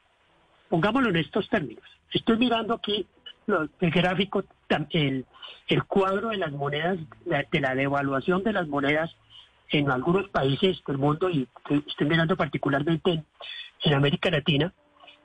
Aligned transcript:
Pongámoslo 0.69 1.09
en 1.09 1.17
estos 1.17 1.47
términos. 1.49 1.83
Estoy 2.11 2.37
mirando 2.37 2.73
aquí 2.73 3.05
el 3.47 3.91
gráfico, 3.91 4.43
el, 4.91 5.83
cuadro 5.87 6.29
de 6.29 6.37
las 6.37 6.51
monedas, 6.51 6.97
de 7.25 7.59
la 7.59 7.75
devaluación 7.75 8.43
de 8.43 8.53
las 8.53 8.67
monedas 8.67 9.15
en 9.69 9.89
algunos 9.89 10.29
países 10.29 10.81
del 10.87 10.97
mundo, 10.97 11.29
y 11.29 11.47
estoy 11.87 12.07
mirando 12.07 12.35
particularmente 12.35 13.23
en, 13.83 13.93
América 13.93 14.29
Latina. 14.29 14.73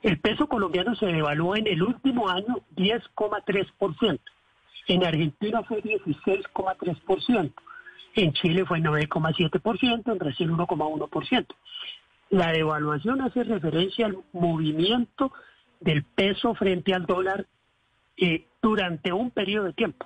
El 0.03 0.19
peso 0.19 0.47
colombiano 0.47 0.95
se 0.95 1.07
devaluó 1.07 1.55
en 1.55 1.67
el 1.67 1.81
último 1.81 2.27
año 2.29 2.61
10,3%. 2.75 4.19
En 4.87 5.05
Argentina 5.05 5.63
fue 5.63 5.81
16,3%. 5.81 7.53
En 8.15 8.33
Chile 8.33 8.65
fue 8.65 8.79
9,7%, 8.79 10.11
en 10.11 10.17
Brasil 10.17 10.49
1,1%. 10.49 11.45
La 12.31 12.53
devaluación 12.53 13.21
hace 13.21 13.43
referencia 13.43 14.05
al 14.05 14.17
movimiento 14.31 15.33
del 15.81 16.03
peso 16.03 16.55
frente 16.55 16.93
al 16.93 17.05
dólar 17.05 17.45
eh, 18.15 18.47
durante 18.61 19.11
un 19.11 19.31
periodo 19.31 19.65
de 19.65 19.73
tiempo. 19.73 20.05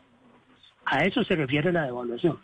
A 0.85 1.03
eso 1.03 1.23
se 1.23 1.35
refiere 1.35 1.71
la 1.71 1.83
devaluación. 1.85 2.39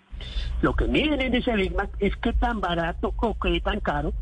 Lo 0.62 0.75
que 0.75 0.86
miden 0.86 1.20
en 1.20 1.34
ese 1.34 1.56
Big 1.56 1.75
Mac 1.75 1.90
es 2.00 2.16
qué 2.18 2.31
tan 2.34 2.62
barato 2.62 3.12
o 3.18 3.40
qué 3.40 3.59
tan 3.59 3.80
caro 3.80 4.14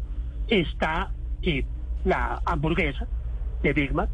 está 0.47 1.11
eh, 1.41 1.65
la 2.05 2.41
hamburguesa 2.45 3.05
de 3.61 3.73
Big 3.73 3.93
Mac 3.93 4.09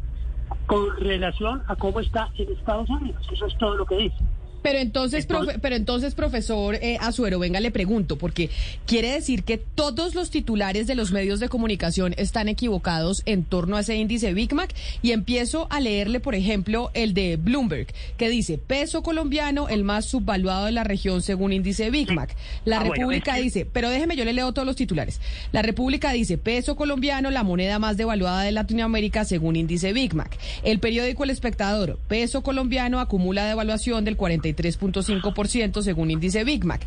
con 0.66 0.96
relación 0.96 1.62
a 1.68 1.76
cómo 1.76 2.00
está 2.00 2.28
en 2.36 2.52
Estados 2.52 2.90
Unidos. 2.90 3.24
Eso 3.32 3.46
es 3.46 3.56
todo 3.58 3.76
lo 3.76 3.86
que 3.86 3.96
dice. 3.98 4.18
Pero 4.62 4.78
entonces, 4.78 5.26
pero 5.62 5.76
entonces, 5.76 6.14
profesor 6.14 6.74
eh, 6.76 6.98
Azuero, 7.00 7.38
venga, 7.38 7.60
le 7.60 7.70
pregunto, 7.70 8.16
porque 8.16 8.50
quiere 8.86 9.12
decir 9.12 9.44
que 9.44 9.58
todos 9.58 10.14
los 10.14 10.30
titulares 10.30 10.86
de 10.86 10.94
los 10.94 11.12
medios 11.12 11.40
de 11.40 11.48
comunicación 11.48 12.14
están 12.16 12.48
equivocados 12.48 13.22
en 13.26 13.44
torno 13.44 13.76
a 13.76 13.80
ese 13.80 13.96
índice 13.96 14.34
Big 14.34 14.54
Mac 14.54 14.74
y 15.02 15.12
empiezo 15.12 15.66
a 15.70 15.80
leerle, 15.80 16.20
por 16.20 16.34
ejemplo, 16.34 16.90
el 16.94 17.14
de 17.14 17.36
Bloomberg, 17.36 17.86
que 18.16 18.28
dice 18.28 18.58
peso 18.58 19.02
colombiano 19.02 19.68
el 19.68 19.84
más 19.84 20.06
subvaluado 20.06 20.66
de 20.66 20.72
la 20.72 20.84
región 20.84 21.22
según 21.22 21.52
índice 21.52 21.90
Big 21.90 22.12
Mac. 22.12 22.34
La 22.64 22.78
ah, 22.80 22.84
República 22.84 23.36
dice, 23.36 23.66
pero 23.72 23.90
déjeme, 23.90 24.16
yo 24.16 24.24
le 24.24 24.32
leo 24.32 24.52
todos 24.52 24.66
los 24.66 24.76
titulares. 24.76 25.20
La 25.52 25.62
República 25.62 26.12
dice 26.12 26.38
peso 26.38 26.76
colombiano 26.76 27.30
la 27.30 27.42
moneda 27.42 27.78
más 27.78 27.96
devaluada 27.96 28.42
de 28.42 28.52
Latinoamérica 28.52 29.24
según 29.24 29.56
índice 29.56 29.92
Big 29.92 30.14
Mac. 30.14 30.36
El 30.62 30.80
periódico 30.80 31.24
El 31.24 31.30
Espectador, 31.30 31.98
peso 32.08 32.42
colombiano 32.42 33.00
acumula 33.00 33.46
devaluación 33.46 34.04
del 34.04 34.16
43 34.16 34.45
3.5% 34.54 35.82
según 35.82 36.10
índice 36.10 36.44
Big 36.44 36.64
Mac. 36.64 36.86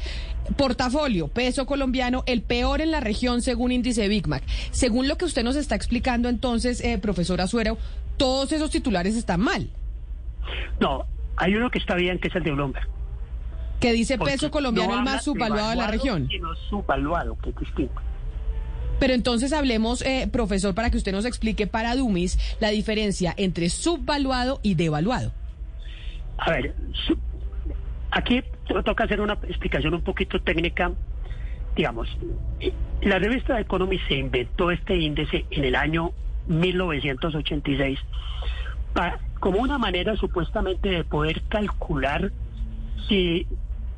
Portafolio, 0.57 1.27
peso 1.27 1.65
colombiano, 1.65 2.23
el 2.27 2.41
peor 2.41 2.81
en 2.81 2.91
la 2.91 2.99
región 2.99 3.41
según 3.41 3.71
índice 3.71 4.07
Big 4.07 4.27
Mac. 4.27 4.43
Según 4.71 5.07
lo 5.07 5.17
que 5.17 5.25
usted 5.25 5.43
nos 5.43 5.55
está 5.55 5.75
explicando 5.75 6.29
entonces, 6.29 6.83
eh, 6.83 6.97
profesor 6.97 7.41
Azuero, 7.41 7.77
todos 8.17 8.51
esos 8.51 8.69
titulares 8.69 9.15
están 9.15 9.41
mal. 9.41 9.69
No, 10.79 11.05
hay 11.37 11.55
uno 11.55 11.69
que 11.69 11.79
está 11.79 11.95
bien, 11.95 12.19
que 12.19 12.27
es 12.27 12.35
el 12.35 12.43
de 12.43 12.51
Bloomberg. 12.51 12.87
Que 13.79 13.93
dice 13.93 14.17
peso 14.17 14.51
colombiano 14.51 14.93
el 14.95 15.03
más 15.03 15.23
subvaluado 15.23 15.69
de 15.69 15.75
la 15.77 15.87
región. 15.87 16.27
Y 16.29 16.37
no 16.39 16.53
subvaluado, 16.69 17.37
que 17.41 17.51
es 17.51 17.55
distinto. 17.55 18.01
Pero 18.99 19.13
entonces 19.13 19.53
hablemos, 19.53 20.01
eh, 20.01 20.27
profesor, 20.29 20.75
para 20.75 20.89
que 20.89 20.97
usted 20.97 21.13
nos 21.13 21.23
explique 21.23 21.67
para 21.67 21.95
Dumis 21.95 22.37
la 22.59 22.69
diferencia 22.69 23.33
entre 23.37 23.69
subvaluado 23.69 24.59
y 24.61 24.75
devaluado. 24.75 25.31
A 26.37 26.51
ver, 26.51 26.75
Aquí 28.11 28.43
toca 28.85 29.03
hacer 29.03 29.21
una 29.21 29.33
explicación 29.33 29.93
un 29.93 30.01
poquito 30.01 30.41
técnica. 30.41 30.91
Digamos, 31.75 32.09
la 33.01 33.19
revista 33.19 33.55
de 33.55 33.61
Economy 33.61 33.99
se 34.07 34.15
inventó 34.15 34.71
este 34.71 34.97
índice 34.97 35.45
en 35.51 35.65
el 35.65 35.75
año 35.75 36.11
1986 36.47 37.99
como 39.39 39.59
una 39.59 39.77
manera 39.77 40.15
supuestamente 40.15 40.89
de 40.89 41.03
poder 41.03 41.41
calcular 41.43 42.31
si 43.07 43.47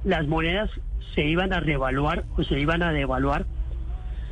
las 0.03 0.27
monedas 0.27 0.69
se 1.15 1.25
iban 1.25 1.53
a 1.53 1.59
revaluar 1.59 2.25
o 2.37 2.43
se 2.43 2.59
iban 2.59 2.83
a 2.83 2.91
devaluar, 2.91 3.45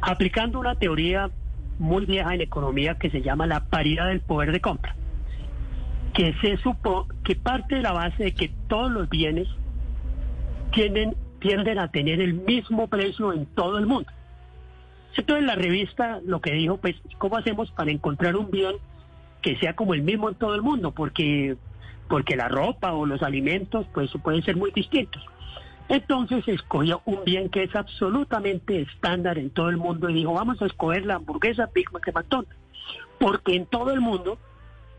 aplicando 0.02 0.60
una 0.60 0.76
teoría 0.76 1.30
muy 1.78 2.06
vieja 2.06 2.34
en 2.34 2.42
economía 2.42 2.96
que 2.96 3.10
se 3.10 3.22
llama 3.22 3.48
la 3.48 3.66
paridad 3.66 4.08
del 4.08 4.22
poder 4.22 4.52
de 4.52 4.62
compra, 4.62 4.96
que 6.14 6.34
se 6.42 6.58
supo 6.58 7.08
que 7.24 7.36
parte 7.36 7.76
de 7.76 7.82
la 7.82 7.94
base 7.94 8.26
de 8.26 8.34
que 8.34 8.52
todos 8.68 8.92
los 8.92 9.10
bienes 9.10 9.48
tienden, 10.72 11.16
tienden 11.40 11.80
a 11.80 11.90
tener 11.92 12.22
el 12.22 12.34
mismo 12.34 12.88
precio 12.88 13.34
en 13.34 13.46
todo 13.48 13.78
el 13.78 13.86
mundo. 13.86 14.12
Entonces 15.16 15.46
la 15.46 15.56
revista 15.56 16.22
lo 16.26 16.40
que 16.40 16.54
dijo, 16.54 16.78
pues, 16.78 16.96
¿cómo 17.18 17.38
hacemos 17.38 17.72
para 17.72 17.92
encontrar 17.92 18.36
un 18.36 18.52
bien 18.52 18.76
que 19.42 19.58
sea 19.58 19.76
como 19.76 19.94
el 19.94 20.02
mismo 20.02 20.30
en 20.30 20.36
todo 20.36 20.56
el 20.56 20.62
mundo? 20.62 20.92
Porque, 20.92 21.58
porque 22.08 22.36
la 22.36 22.48
ropa 22.48 22.94
o 22.94 23.06
los 23.06 23.22
alimentos, 23.22 23.86
pues, 23.94 24.12
pueden 24.24 24.44
ser 24.44 24.56
muy 24.56 24.72
distintos. 24.72 25.24
Entonces 25.90 26.48
escogió 26.48 27.02
un 27.06 27.24
bien 27.26 27.50
que 27.50 27.64
es 27.64 27.76
absolutamente 27.76 28.82
estándar 28.82 29.40
en 29.40 29.50
todo 29.50 29.70
el 29.70 29.78
mundo 29.78 30.08
y 30.10 30.14
dijo, 30.14 30.34
vamos 30.34 30.62
a 30.62 30.68
escoger 30.68 31.06
la 31.06 31.16
hamburguesa 31.16 31.70
Big 31.74 31.92
Mac 31.92 32.06
de 32.06 32.12
McDonald's, 32.12 32.56
porque 33.20 33.56
en 33.56 33.66
todo 33.66 33.92
el 33.92 34.00
mundo 34.00 34.38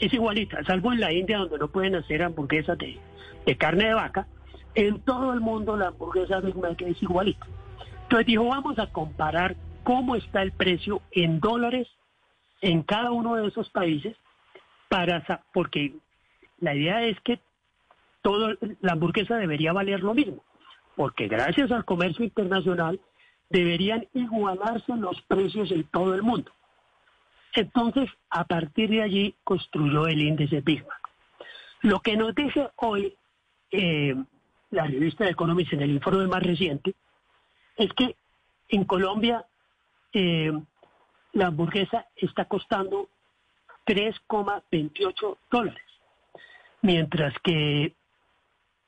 es 0.00 0.12
igualita, 0.12 0.64
salvo 0.64 0.93
en 0.93 0.99
la 0.99 1.12
India 1.12 1.38
donde 1.38 1.58
no 1.58 1.69
pueden 1.69 1.94
hacer 1.94 2.25
hamburguesas 2.25 2.76
de, 2.76 2.99
de 3.46 3.56
carne 3.56 3.84
de 3.84 3.94
vaca, 3.94 4.26
en 4.75 5.00
todo 5.00 5.32
el 5.32 5.40
mundo 5.40 5.76
la 5.76 5.88
hamburguesa 5.88 6.40
Big 6.40 6.56
Mac 6.56 6.81
es 6.82 7.02
igualita. 7.02 7.46
Entonces 8.02 8.26
dijo, 8.26 8.44
vamos 8.44 8.78
a 8.78 8.87
comparar 8.88 9.56
cómo 9.84 10.17
está 10.17 10.43
el 10.43 10.52
precio 10.52 11.02
en 11.11 11.40
dólares 11.40 11.88
en 12.61 12.82
cada 12.82 13.11
uno 13.11 13.37
de 13.37 13.49
esos 13.49 13.70
países, 13.70 14.17
para 14.88 15.44
porque 15.52 15.94
la 16.58 16.75
idea 16.75 17.02
es 17.05 17.19
que 17.20 17.40
todo, 18.22 18.55
la 18.81 18.93
hamburguesa 18.93 19.37
debería 19.37 19.72
valer 19.72 20.00
lo 20.00 20.14
mismo, 20.14 20.44
porque 20.96 21.28
gracias 21.28 21.70
al 21.70 21.84
comercio 21.84 22.25
internacional 22.25 23.00
deberían 23.49 24.06
igualarse 24.14 24.94
los 24.96 25.20
precios 25.22 25.70
en 25.70 25.84
todo 25.84 26.14
el 26.14 26.22
mundo. 26.22 26.50
Entonces, 27.55 28.08
a 28.28 28.44
partir 28.44 28.90
de 28.90 29.02
allí 29.02 29.34
construyó 29.43 30.06
el 30.06 30.20
índice 30.20 30.61
Big 30.61 30.84
Mac. 30.87 31.11
Lo 31.82 32.00
que 32.00 32.17
nos 32.17 32.34
dice 32.34 32.70
hoy 32.76 33.14
eh, 33.72 34.14
la 34.70 34.84
revista 34.84 35.25
de 35.25 35.31
Economist 35.31 35.72
en 35.72 35.82
el 35.82 35.90
informe 35.90 36.26
más 36.26 36.43
reciente 36.43 36.94
es 37.76 37.93
que 37.93 38.17
en 38.69 38.84
Colombia 38.84 39.44
eh, 40.12 40.52
la 41.32 41.46
hamburguesa 41.46 42.06
está 42.17 42.44
costando 42.46 43.08
3,28 43.87 45.38
dólares, 45.50 45.84
mientras 46.82 47.34
que 47.43 47.94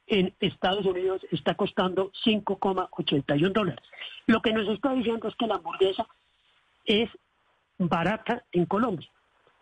en 0.06 0.34
Estados 0.40 0.84
Unidos 0.84 1.22
está 1.30 1.54
costando 1.54 2.12
5,81 2.24 3.52
dólares. 3.52 3.84
Lo 4.26 4.42
que 4.42 4.52
nos 4.52 4.68
está 4.68 4.92
diciendo 4.92 5.28
es 5.28 5.34
que 5.36 5.46
la 5.46 5.56
hamburguesa 5.56 6.06
es 6.84 7.08
barata 7.78 8.44
en 8.52 8.66
Colombia, 8.66 9.08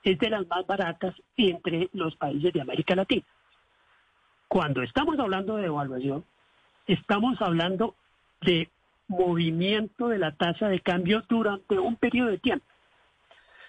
es 0.03 0.19
de 0.19 0.31
las 0.31 0.47
más 0.49 0.67
baratas 0.67 1.15
entre 1.37 1.89
los 1.93 2.17
países 2.17 2.53
de 2.53 2.61
América 2.61 2.95
Latina. 2.95 3.25
Cuando 4.51 4.83
estamos 4.83 5.17
hablando 5.21 5.55
de 5.55 5.63
devaluación, 5.63 6.25
estamos 6.89 7.41
hablando 7.41 7.95
de 8.41 8.69
movimiento 9.07 10.09
de 10.09 10.19
la 10.19 10.33
tasa 10.33 10.67
de 10.69 10.81
cambio 10.81 11.23
durante 11.29 11.79
un 11.79 11.95
periodo 11.95 12.31
de 12.31 12.39
tiempo. 12.39 12.67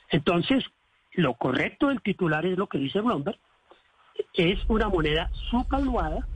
Entonces, 0.10 0.64
lo 1.12 1.36
correcto 1.36 1.90
del 1.90 2.02
titular 2.02 2.48
es 2.48 2.58
lo 2.58 2.66
que 2.66 2.80
dice 2.80 3.00
Bloomberg, 3.00 3.38
es 4.34 4.58
una 4.70 4.90
moneda 4.90 5.30
subvaluada, 5.52 6.28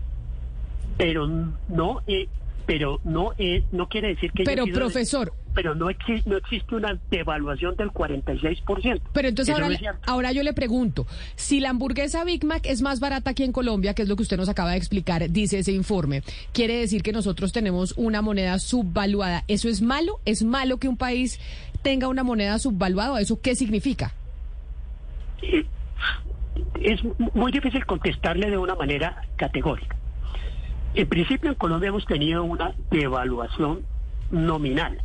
pero 0.96 1.26
no, 1.26 2.04
eh, 2.06 2.28
pero 2.68 3.00
no, 3.04 3.32
es, 3.40 3.64
no 3.74 3.90
quiere 3.90 4.10
decir 4.10 4.32
que... 4.32 4.44
Pero 4.44 4.66
profesor, 4.68 5.34
pero 5.56 5.74
no, 5.74 5.90
existe, 5.90 6.30
no 6.30 6.38
existe 6.38 6.76
una 6.76 7.00
devaluación 7.10 7.76
del 7.78 7.90
46%. 7.90 9.02
Pero 9.14 9.28
entonces 9.28 9.56
ahora, 9.56 9.70
ahora 10.06 10.32
yo 10.34 10.44
le 10.44 10.54
pregunto, 10.54 11.08
si 11.36 11.62
la 11.62 11.70
hamburguesa 11.70 12.26
Big 12.26 12.44
Mac 12.44 12.66
es 12.66 12.82
más 12.82 13.00
barata 13.00 13.32
aquí 13.32 13.44
en 13.44 13.54
Colombia, 13.54 13.94
que 13.94 14.04
es 14.04 14.10
lo 14.10 14.18
que 14.18 14.24
usted 14.24 14.38
nos 14.38 14.50
acaba 14.50 14.72
de 14.72 14.78
explicar, 14.78 15.28
dice 15.30 15.60
ese 15.60 15.72
informe, 15.72 16.22
quiere 16.52 16.78
decir 16.78 17.02
que 17.02 17.14
nosotros 17.14 17.54
tenemos 17.54 17.94
una 17.96 18.22
moneda 18.22 18.60
subvaluada. 18.60 19.46
¿Eso 19.48 19.70
es 19.70 19.82
malo? 19.82 20.20
¿Es 20.26 20.44
malo 20.44 20.78
que 20.78 20.90
un 20.90 20.98
país 20.98 21.40
tenga 21.82 22.10
una 22.10 22.24
moneda 22.24 22.60
subvaluada? 22.60 23.22
¿Eso 23.22 23.40
qué 23.40 23.56
significa? 23.56 24.14
Eh, 25.42 25.66
es 26.82 27.00
muy 27.34 27.54
difícil 27.54 27.86
contestarle 27.86 28.52
de 28.52 28.58
una 28.58 28.76
manera 28.76 29.22
categórica. 29.38 29.96
En 30.96 31.08
principio 31.08 31.50
en 31.50 31.56
Colombia 31.56 31.90
hemos 31.90 32.06
tenido 32.06 32.44
una 32.44 32.74
devaluación 32.92 33.82
nominal 34.32 35.02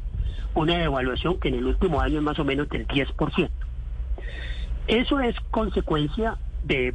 una 0.55 0.79
devaluación 0.79 1.39
que 1.39 1.49
en 1.49 1.55
el 1.55 1.67
último 1.67 2.01
año 2.01 2.19
es 2.19 2.25
más 2.25 2.39
o 2.39 2.45
menos 2.45 2.69
del 2.69 2.87
10%. 2.87 3.51
Eso 4.87 5.21
es 5.21 5.39
consecuencia 5.51 6.37
de 6.65 6.95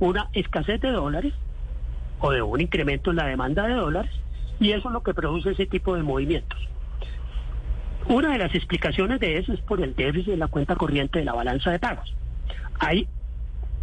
una 0.00 0.28
escasez 0.32 0.80
de 0.80 0.90
dólares 0.90 1.32
o 2.20 2.30
de 2.30 2.42
un 2.42 2.60
incremento 2.60 3.10
en 3.10 3.16
la 3.16 3.26
demanda 3.26 3.66
de 3.66 3.74
dólares 3.74 4.10
y 4.58 4.72
eso 4.72 4.88
es 4.88 4.92
lo 4.92 5.02
que 5.02 5.14
produce 5.14 5.50
ese 5.50 5.66
tipo 5.66 5.94
de 5.94 6.02
movimientos. 6.02 6.58
Una 8.08 8.32
de 8.32 8.38
las 8.38 8.54
explicaciones 8.54 9.20
de 9.20 9.38
eso 9.38 9.52
es 9.52 9.60
por 9.60 9.80
el 9.80 9.94
déficit 9.94 10.32
de 10.32 10.36
la 10.36 10.48
cuenta 10.48 10.76
corriente 10.76 11.18
de 11.18 11.24
la 11.24 11.34
balanza 11.34 11.70
de 11.70 11.78
pagos. 11.78 12.14
Hay 12.78 13.08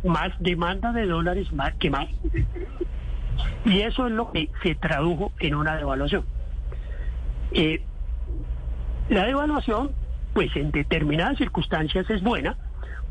más 0.03 0.31
demanda 0.39 0.91
de 0.91 1.05
dólares 1.05 1.51
más 1.51 1.73
que 1.75 1.89
más. 1.89 2.07
Y 3.65 3.81
eso 3.81 4.07
es 4.07 4.13
lo 4.13 4.31
que 4.31 4.49
se 4.61 4.75
tradujo 4.75 5.31
en 5.39 5.55
una 5.55 5.75
devaluación. 5.75 6.23
Eh, 7.51 7.81
la 9.09 9.25
devaluación, 9.25 9.91
pues 10.33 10.55
en 10.55 10.71
determinadas 10.71 11.37
circunstancias 11.37 12.09
es 12.09 12.21
buena 12.21 12.57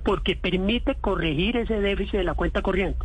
porque 0.04 0.36
permite 0.36 0.96
corregir 0.96 1.56
ese 1.56 1.80
déficit 1.80 2.14
de 2.14 2.24
la 2.24 2.34
cuenta 2.34 2.62
corriente. 2.62 3.04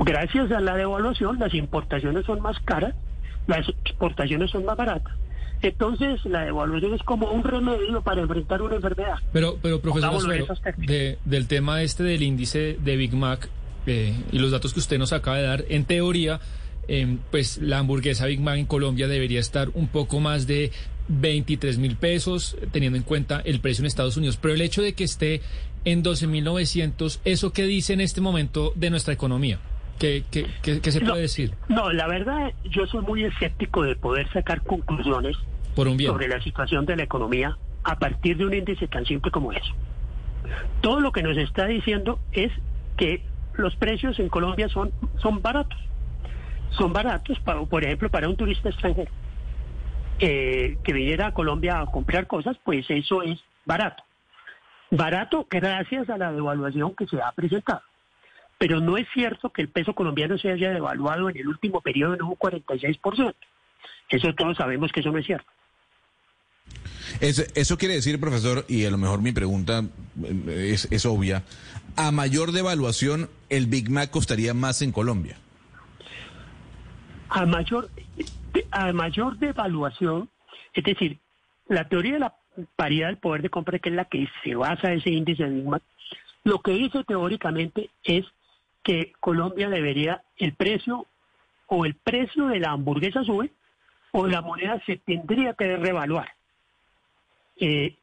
Gracias 0.00 0.50
a 0.50 0.60
la 0.60 0.76
devaluación, 0.76 1.38
las 1.38 1.54
importaciones 1.54 2.24
son 2.24 2.40
más 2.40 2.58
caras, 2.60 2.94
las 3.46 3.68
exportaciones 3.68 4.50
son 4.50 4.64
más 4.64 4.76
baratas. 4.76 5.14
Entonces, 5.62 6.24
la 6.24 6.44
devaluación 6.44 6.94
es 6.94 7.02
como 7.02 7.30
un 7.30 7.44
remedio 7.44 8.00
para 8.00 8.22
enfrentar 8.22 8.62
una 8.62 8.76
enfermedad. 8.76 9.16
Pero, 9.32 9.58
pero 9.60 9.80
profesor, 9.80 10.22
del 11.24 11.46
tema 11.48 11.82
este 11.82 12.02
del 12.02 12.22
índice 12.22 12.78
de 12.82 12.96
Big 12.96 13.12
Mac 13.12 13.50
eh, 13.86 14.14
y 14.32 14.38
los 14.38 14.50
datos 14.50 14.72
que 14.72 14.80
usted 14.80 14.98
nos 14.98 15.12
acaba 15.12 15.36
de 15.36 15.42
dar, 15.42 15.64
en 15.68 15.84
teoría, 15.84 16.40
eh, 16.88 17.18
pues 17.30 17.58
la 17.58 17.78
hamburguesa 17.78 18.24
Big 18.24 18.40
Mac 18.40 18.56
en 18.56 18.66
Colombia 18.66 19.06
debería 19.06 19.38
estar 19.38 19.68
un 19.74 19.88
poco 19.88 20.18
más 20.18 20.46
de 20.46 20.72
23 21.10 21.78
mil 21.78 21.96
pesos, 21.96 22.56
teniendo 22.70 22.96
en 22.96 23.02
cuenta 23.02 23.42
el 23.44 23.60
precio 23.60 23.82
en 23.82 23.86
Estados 23.86 24.16
Unidos. 24.16 24.38
Pero 24.40 24.54
el 24.54 24.60
hecho 24.60 24.80
de 24.80 24.94
que 24.94 25.04
esté 25.04 25.42
en 25.84 26.04
12.900, 26.04 27.20
¿eso 27.24 27.52
qué 27.52 27.64
dice 27.64 27.92
en 27.92 28.00
este 28.00 28.20
momento 28.20 28.72
de 28.76 28.90
nuestra 28.90 29.12
economía? 29.12 29.58
¿Qué, 29.98 30.24
qué, 30.30 30.46
qué, 30.62 30.92
se 30.92 31.00
puede 31.00 31.20
decir? 31.20 31.52
No, 31.68 31.92
la 31.92 32.06
verdad, 32.06 32.54
yo 32.64 32.86
soy 32.86 33.02
muy 33.02 33.24
escéptico 33.24 33.82
de 33.82 33.96
poder 33.96 34.30
sacar 34.32 34.62
conclusiones 34.62 35.36
sobre 35.74 36.28
la 36.28 36.40
situación 36.42 36.86
de 36.86 36.96
la 36.96 37.02
economía 37.02 37.58
a 37.84 37.98
partir 37.98 38.36
de 38.36 38.46
un 38.46 38.54
índice 38.54 38.86
tan 38.88 39.04
simple 39.04 39.30
como 39.30 39.52
eso. 39.52 39.74
Todo 40.80 41.00
lo 41.00 41.12
que 41.12 41.22
nos 41.22 41.36
está 41.36 41.66
diciendo 41.66 42.18
es 42.32 42.50
que 42.96 43.22
los 43.54 43.76
precios 43.76 44.18
en 44.20 44.28
Colombia 44.28 44.68
son, 44.68 44.90
son 45.20 45.42
baratos. 45.42 45.78
Son 46.78 46.92
baratos, 46.92 47.38
para, 47.40 47.62
por 47.64 47.84
ejemplo, 47.84 48.08
para 48.10 48.28
un 48.28 48.36
turista 48.36 48.70
extranjero 48.70 49.10
que 50.20 50.92
viniera 50.92 51.28
a 51.28 51.34
Colombia 51.34 51.80
a 51.80 51.86
comprar 51.86 52.26
cosas, 52.26 52.56
pues 52.64 52.84
eso 52.88 53.22
es 53.22 53.38
barato. 53.64 54.02
Barato 54.90 55.46
gracias 55.48 56.10
a 56.10 56.18
la 56.18 56.32
devaluación 56.32 56.94
que 56.94 57.06
se 57.06 57.20
ha 57.22 57.32
presentado. 57.32 57.82
Pero 58.58 58.80
no 58.80 58.98
es 58.98 59.06
cierto 59.14 59.50
que 59.50 59.62
el 59.62 59.68
peso 59.68 59.94
colombiano 59.94 60.36
se 60.36 60.50
haya 60.50 60.70
devaluado 60.70 61.30
en 61.30 61.36
el 61.38 61.48
último 61.48 61.80
periodo 61.80 62.14
en 62.14 62.22
un 62.22 62.36
46%. 62.36 63.34
Eso 64.10 64.34
todos 64.34 64.56
sabemos 64.56 64.90
que 64.92 65.00
eso 65.00 65.10
no 65.10 65.18
es 65.18 65.26
cierto. 65.26 65.46
eso 67.20 67.78
quiere 67.78 67.94
decir, 67.94 68.20
profesor, 68.20 68.64
y 68.68 68.84
a 68.84 68.90
lo 68.90 68.98
mejor 68.98 69.22
mi 69.22 69.32
pregunta 69.32 69.84
eh, 70.24 70.70
es, 70.74 70.88
es 70.90 71.06
obvia, 71.06 71.44
a 71.96 72.10
mayor 72.10 72.52
devaluación, 72.52 73.30
¿el 73.48 73.66
Big 73.66 73.88
Mac 73.88 74.10
costaría 74.10 74.52
más 74.52 74.82
en 74.82 74.92
Colombia? 74.92 75.38
A 77.28 77.46
mayor, 77.46 77.88
a 78.70 78.92
mayor 78.92 79.38
devaluación, 79.38 80.28
es 80.72 80.84
decir, 80.84 81.18
la 81.68 81.88
teoría 81.88 82.14
de 82.14 82.18
la 82.20 82.34
paridad 82.76 83.08
del 83.08 83.18
poder 83.18 83.42
de 83.42 83.50
compra, 83.50 83.78
que 83.78 83.90
es 83.90 83.94
la 83.94 84.04
que 84.04 84.28
se 84.42 84.54
basa 84.54 84.92
ese 84.92 85.10
índice 85.10 85.44
de 85.44 85.50
Big 85.50 85.82
lo 86.44 86.60
que 86.60 86.72
dice 86.72 87.04
teóricamente 87.04 87.90
es 88.02 88.24
que 88.82 89.12
Colombia 89.20 89.68
debería, 89.68 90.22
el 90.38 90.54
precio 90.54 91.06
o 91.66 91.84
el 91.84 91.94
precio 91.94 92.46
de 92.46 92.60
la 92.60 92.70
hamburguesa 92.70 93.22
sube 93.24 93.50
o 94.12 94.26
la 94.26 94.40
moneda 94.40 94.82
se 94.86 94.96
tendría 94.96 95.54
que 95.54 95.76
revaluar. 95.76 96.32
Eh, 97.56 97.96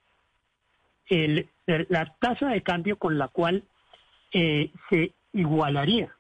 la 1.66 2.06
tasa 2.20 2.50
de 2.50 2.62
cambio 2.62 2.98
con 2.98 3.18
la 3.18 3.27
cual 3.27 3.63
eh, 4.32 4.72
se 4.89 5.13
igualaría 5.34 6.13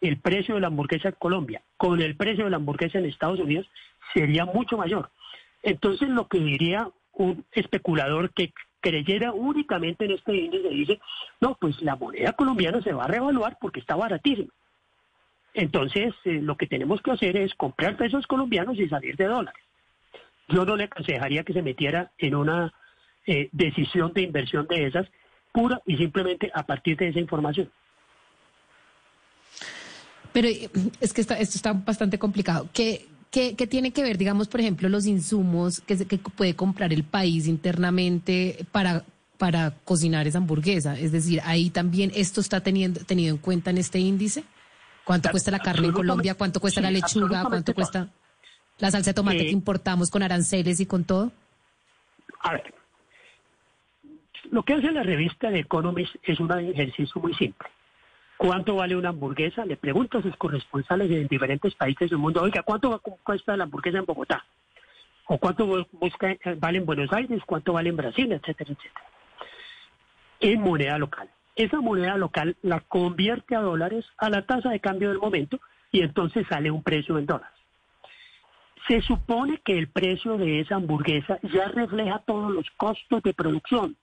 el 0.00 0.18
precio 0.18 0.56
de 0.56 0.60
la 0.60 0.66
hamburguesa 0.66 1.08
en 1.08 1.14
Colombia 1.18 1.62
con 1.82 2.00
el 2.00 2.14
precio 2.14 2.44
de 2.44 2.50
la 2.50 2.58
hamburguesa 2.58 3.00
en 3.00 3.06
Estados 3.06 3.40
Unidos 3.40 3.68
sería 4.14 4.44
mucho 4.44 4.76
mayor. 4.76 5.10
Entonces 5.64 6.08
lo 6.08 6.28
que 6.28 6.38
diría 6.38 6.88
un 7.14 7.44
especulador 7.50 8.32
que 8.32 8.52
creyera 8.80 9.32
únicamente 9.32 10.04
en 10.04 10.12
este 10.12 10.32
índice 10.32 10.68
dice, 10.68 11.00
no, 11.40 11.56
pues 11.60 11.82
la 11.82 11.96
moneda 11.96 12.34
colombiana 12.34 12.80
se 12.82 12.92
va 12.92 13.02
a 13.02 13.08
revaluar 13.08 13.58
porque 13.60 13.80
está 13.80 13.96
baratísima. 13.96 14.52
Entonces 15.54 16.14
eh, 16.24 16.40
lo 16.40 16.56
que 16.56 16.68
tenemos 16.68 17.02
que 17.02 17.10
hacer 17.10 17.36
es 17.36 17.52
comprar 17.56 17.96
pesos 17.96 18.28
colombianos 18.28 18.78
y 18.78 18.88
salir 18.88 19.16
de 19.16 19.24
dólares. 19.24 19.64
Yo 20.50 20.64
no 20.64 20.76
le 20.76 20.84
aconsejaría 20.84 21.42
que 21.42 21.52
se 21.52 21.62
metiera 21.62 22.12
en 22.16 22.36
una 22.36 22.72
eh, 23.26 23.48
decisión 23.50 24.12
de 24.12 24.22
inversión 24.22 24.68
de 24.68 24.86
esas 24.86 25.08
pura 25.50 25.82
y 25.84 25.96
simplemente 25.96 26.48
a 26.54 26.64
partir 26.64 26.96
de 26.96 27.08
esa 27.08 27.18
información. 27.18 27.72
Pero 30.32 30.48
eh, 30.48 30.70
es 31.00 31.12
que 31.12 31.20
esto 31.20 31.34
está 31.34 31.72
bastante 31.72 32.18
complicado. 32.18 32.68
¿Qué, 32.72 33.06
qué, 33.30 33.54
tiene 33.66 33.92
que 33.92 34.02
ver, 34.02 34.18
digamos, 34.18 34.48
por 34.48 34.60
ejemplo, 34.60 34.88
los 34.88 35.06
insumos 35.06 35.80
que, 35.80 36.06
que 36.06 36.18
puede 36.18 36.54
comprar 36.54 36.92
el 36.92 37.04
país 37.04 37.46
internamente 37.46 38.66
para, 38.72 39.04
para 39.38 39.72
cocinar 39.84 40.26
esa 40.26 40.38
hamburguesa? 40.38 40.98
Es 40.98 41.12
decir, 41.12 41.40
ahí 41.44 41.70
también 41.70 42.12
esto 42.14 42.40
está 42.40 42.60
teniendo, 42.60 43.00
tenido 43.04 43.34
en 43.34 43.40
cuenta 43.40 43.70
en 43.70 43.78
este 43.78 43.98
índice. 43.98 44.44
¿Cuánto 45.04 45.30
cuesta 45.30 45.50
la 45.50 45.58
carne 45.58 45.88
en 45.88 45.92
Colombia? 45.92 46.34
¿Cuánto 46.34 46.60
cuesta 46.60 46.80
la 46.80 46.90
lechuga? 46.90 47.44
¿Cuánto 47.44 47.74
cuesta 47.74 48.08
la 48.78 48.90
salsa 48.90 49.10
de 49.10 49.14
tomate 49.14 49.38
que 49.38 49.50
importamos 49.50 50.10
con 50.10 50.22
aranceles 50.22 50.78
y 50.80 50.86
con 50.86 51.04
todo? 51.04 51.32
A 52.40 52.52
ver, 52.52 52.74
lo 54.50 54.62
que 54.62 54.74
hace 54.74 54.92
la 54.92 55.02
revista 55.02 55.50
de 55.50 55.60
Economist 55.60 56.14
es 56.22 56.38
un 56.38 56.52
ejercicio 56.52 57.20
muy 57.20 57.34
simple. 57.34 57.68
¿Cuánto 58.42 58.74
vale 58.74 58.96
una 58.96 59.10
hamburguesa? 59.10 59.64
Le 59.64 59.76
pregunto 59.76 60.18
a 60.18 60.22
sus 60.22 60.36
corresponsales 60.36 61.08
en 61.12 61.28
diferentes 61.28 61.76
países 61.76 62.10
del 62.10 62.18
mundo, 62.18 62.42
oiga, 62.42 62.64
¿cuánto 62.64 63.00
cuesta 63.22 63.56
la 63.56 63.62
hamburguesa 63.62 63.98
en 63.98 64.04
Bogotá? 64.04 64.44
¿O 65.26 65.38
cuánto 65.38 65.86
busca, 65.92 66.36
vale 66.56 66.78
en 66.78 66.84
Buenos 66.84 67.12
Aires? 67.12 67.40
¿Cuánto 67.46 67.74
vale 67.74 67.90
en 67.90 67.96
Brasil? 67.96 68.32
Etcétera, 68.32 68.72
etcétera. 68.72 69.06
En 70.40 70.60
moneda 70.60 70.98
local. 70.98 71.30
Esa 71.54 71.80
moneda 71.80 72.16
local 72.16 72.56
la 72.62 72.80
convierte 72.80 73.54
a 73.54 73.60
dólares 73.60 74.04
a 74.18 74.28
la 74.28 74.44
tasa 74.44 74.70
de 74.70 74.80
cambio 74.80 75.10
del 75.10 75.18
momento 75.18 75.60
y 75.92 76.00
entonces 76.00 76.44
sale 76.48 76.68
un 76.72 76.82
precio 76.82 77.18
en 77.18 77.26
dólares. 77.26 77.56
se 78.88 79.02
supone 79.02 79.60
que 79.64 79.78
el 79.78 79.86
precio 79.86 80.36
de 80.36 80.58
esa 80.58 80.74
hamburguesa 80.74 81.38
ya 81.44 81.68
refleja 81.68 82.24
todos 82.26 82.50
los 82.50 82.68
costos 82.72 83.22
de 83.22 83.34
producción, 83.34 83.96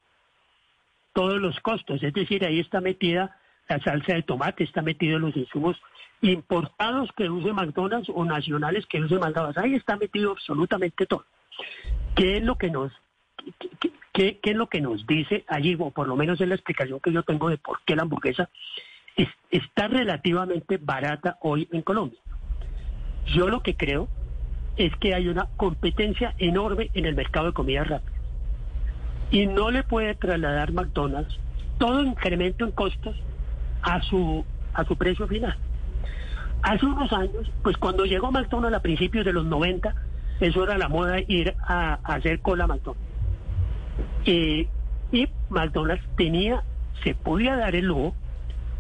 todos 1.12 1.42
los 1.42 1.60
costos, 1.60 2.02
es 2.02 2.14
decir, 2.14 2.46
ahí 2.46 2.62
está 2.62 2.80
metida 2.80 3.36
la 3.70 3.80
salsa 3.80 4.16
de 4.16 4.24
tomate, 4.24 4.64
está 4.64 4.82
metido 4.82 5.20
los 5.20 5.36
insumos 5.38 5.78
importados 6.22 7.12
que 7.16 7.30
use 7.30 7.54
McDonald's 7.54 8.10
o 8.14 8.26
nacionales 8.26 8.86
que 8.88 9.00
use 9.00 9.16
McDonald's, 9.20 9.58
ahí 9.58 9.76
está 9.76 9.96
metido 9.96 10.32
absolutamente 10.32 11.06
todo. 11.06 11.24
¿Qué 12.16 12.38
es 12.38 12.44
lo 12.44 12.58
que 12.58 12.70
nos 12.70 12.92
qué, 14.12 14.40
es 14.44 14.56
lo 14.56 14.68
que 14.68 14.82
nos 14.82 15.06
dice 15.08 15.46
allí, 15.48 15.78
o 15.80 15.92
por 15.92 16.08
lo 16.08 16.16
menos 16.16 16.42
es 16.42 16.48
la 16.48 16.56
explicación 16.56 17.00
que 17.00 17.14
yo 17.14 17.24
tengo 17.24 17.50
de 17.50 17.58
por 17.58 17.80
qué 17.86 17.96
la 17.96 18.02
hamburguesa 18.02 18.50
está 19.52 19.88
relativamente 19.88 20.78
barata 20.78 21.38
hoy 21.42 21.68
en 21.72 21.84
Colombia? 21.84 22.20
Yo 23.28 23.48
lo 23.48 23.62
que 23.62 23.76
creo 23.76 24.10
es 24.78 24.94
que 24.96 25.14
hay 25.14 25.28
una 25.28 25.48
competencia 25.58 26.34
enorme 26.40 26.90
en 26.94 27.06
el 27.06 27.16
mercado 27.16 27.48
de 27.48 27.54
comida 27.54 27.84
rápida. 27.84 28.18
Y 29.32 29.46
no 29.46 29.70
le 29.70 29.84
puede 29.84 30.16
trasladar 30.16 30.74
McDonald's 30.74 31.38
todo 31.78 32.02
incremento 32.02 32.66
en 32.66 32.72
costos 32.72 33.16
a 33.82 34.02
su, 34.02 34.46
a 34.74 34.86
su 34.86 34.96
precio 34.96 35.28
final. 35.28 35.56
Hace 36.62 36.86
unos 36.86 37.12
años, 37.14 37.50
pues 37.64 37.78
cuando 37.78 38.06
llegó 38.06 38.32
McDonald's 38.32 38.78
a 38.78 38.82
principios 38.82 39.26
de 39.26 39.34
los 39.34 39.46
90, 39.46 39.96
eso 40.42 40.64
era 40.64 40.78
la 40.78 40.90
moda 40.90 41.20
ir 41.28 41.56
a, 41.66 42.00
hacer 42.04 42.42
cola 42.42 42.68
McDonald's. 42.68 43.08
y 44.26 44.68
McDonald's 45.50 46.06
tenía, 46.18 46.64
se 47.04 47.16
podía 47.16 47.56
dar 47.56 47.76
el 47.76 47.86
lujo 47.86 48.16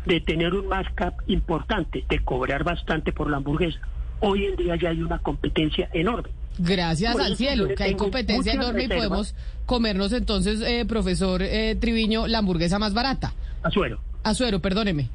de 0.05 0.19
tener 0.21 0.53
un 0.53 0.67
markup 0.67 1.13
importante, 1.27 2.05
de 2.09 2.19
cobrar 2.19 2.63
bastante 2.63 3.11
por 3.13 3.29
la 3.29 3.37
hamburguesa 3.37 3.79
hoy 4.19 4.45
en 4.45 4.55
día 4.55 4.75
ya 4.75 4.89
hay 4.89 5.01
una 5.01 5.19
competencia 5.19 5.89
enorme. 5.93 6.29
Gracias 6.57 7.17
al 7.17 7.37
cielo, 7.37 7.69
que 7.75 7.83
hay 7.83 7.95
competencia 7.95 8.53
enorme 8.53 8.83
y 8.83 8.87
podemos 8.87 9.33
comernos 9.65 10.11
entonces, 10.11 10.61
eh, 10.61 10.85
profesor 10.85 11.41
eh, 11.41 11.75
Triviño, 11.79 12.27
la 12.27 12.39
hamburguesa 12.39 12.79
más 12.79 12.93
barata. 12.93 13.33
Azuero. 13.63 13.99
Azuero, 14.23 14.59
perdóneme. 14.59 15.09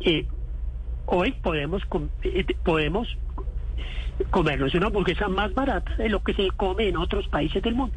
Eh, 0.00 0.26
hoy 1.06 1.32
podemos, 1.32 1.82
eh, 2.22 2.46
podemos 2.64 3.08
comernos 4.30 4.74
una 4.74 4.86
hamburguesa 4.86 5.28
más 5.28 5.52
barata 5.54 5.96
de 5.96 6.08
lo 6.08 6.22
que 6.22 6.34
se 6.34 6.48
come 6.56 6.88
en 6.88 6.96
otros 6.96 7.26
países 7.28 7.62
del 7.62 7.74
mundo. 7.74 7.94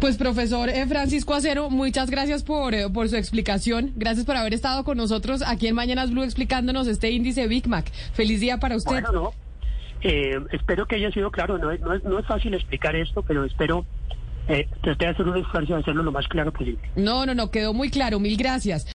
Pues 0.00 0.18
profesor 0.18 0.68
eh, 0.68 0.86
Francisco 0.86 1.32
Acero, 1.34 1.70
muchas 1.70 2.10
gracias 2.10 2.42
por, 2.42 2.74
eh, 2.74 2.88
por 2.92 3.08
su 3.08 3.16
explicación. 3.16 3.92
Gracias 3.96 4.26
por 4.26 4.36
haber 4.36 4.52
estado 4.52 4.84
con 4.84 4.98
nosotros 4.98 5.42
aquí 5.46 5.68
en 5.68 5.74
Mañanas 5.74 6.10
Blue 6.10 6.22
explicándonos 6.22 6.86
este 6.86 7.10
índice 7.10 7.46
Big 7.46 7.66
Mac. 7.66 7.90
Feliz 8.12 8.40
día 8.40 8.58
para 8.58 8.76
usted. 8.76 9.02
Bueno, 9.02 9.12
no. 9.12 9.32
Eh, 10.02 10.38
espero 10.52 10.86
que 10.86 10.96
haya 10.96 11.10
sido 11.12 11.30
claro. 11.30 11.56
No 11.56 11.70
es, 11.70 11.80
no, 11.80 11.94
es, 11.94 12.04
no 12.04 12.18
es 12.18 12.26
fácil 12.26 12.52
explicar 12.52 12.94
esto, 12.94 13.22
pero 13.22 13.44
espero 13.44 13.86
eh, 14.48 14.68
tratar 14.82 14.98
de 14.98 15.06
hacer 15.08 15.28
un 15.28 15.38
esfuerzo 15.38 15.74
de 15.74 15.80
hacerlo 15.80 16.02
lo 16.02 16.12
más 16.12 16.28
claro 16.28 16.52
posible. 16.52 16.78
No, 16.94 17.24
no, 17.24 17.34
no, 17.34 17.50
quedó 17.50 17.72
muy 17.72 17.88
claro. 17.88 18.20
Mil 18.20 18.36
gracias. 18.36 18.84